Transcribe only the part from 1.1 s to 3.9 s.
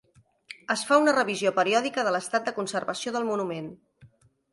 revisió periòdica de l'estat de conservació del monument.